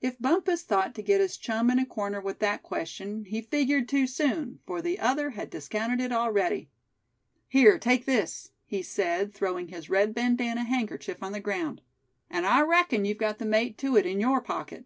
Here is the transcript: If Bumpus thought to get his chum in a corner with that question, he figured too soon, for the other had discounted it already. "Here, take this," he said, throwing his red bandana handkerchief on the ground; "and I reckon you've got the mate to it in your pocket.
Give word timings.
If 0.00 0.20
Bumpus 0.20 0.62
thought 0.62 0.94
to 0.94 1.02
get 1.02 1.20
his 1.20 1.36
chum 1.36 1.70
in 1.72 1.80
a 1.80 1.84
corner 1.84 2.20
with 2.20 2.38
that 2.38 2.62
question, 2.62 3.24
he 3.24 3.42
figured 3.42 3.88
too 3.88 4.06
soon, 4.06 4.60
for 4.64 4.80
the 4.80 5.00
other 5.00 5.30
had 5.30 5.50
discounted 5.50 6.00
it 6.00 6.12
already. 6.12 6.70
"Here, 7.48 7.76
take 7.76 8.04
this," 8.06 8.52
he 8.64 8.80
said, 8.80 9.34
throwing 9.34 9.66
his 9.66 9.90
red 9.90 10.14
bandana 10.14 10.62
handkerchief 10.62 11.20
on 11.20 11.32
the 11.32 11.40
ground; 11.40 11.80
"and 12.30 12.46
I 12.46 12.60
reckon 12.60 13.04
you've 13.04 13.18
got 13.18 13.38
the 13.38 13.44
mate 13.44 13.76
to 13.78 13.96
it 13.96 14.06
in 14.06 14.20
your 14.20 14.40
pocket. 14.40 14.84